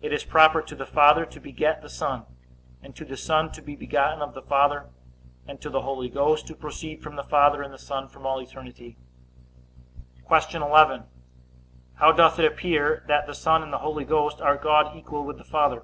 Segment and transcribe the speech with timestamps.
[0.00, 2.24] It is proper to the Father to beget the Son,
[2.82, 4.86] and to the Son to be begotten of the Father,
[5.46, 8.40] and to the Holy Ghost to proceed from the Father and the Son from all
[8.40, 8.96] eternity.
[10.26, 10.62] Q.
[10.64, 11.04] 11.
[11.96, 15.36] How doth it appear that the Son and the Holy Ghost are God equal with
[15.36, 15.82] the Father?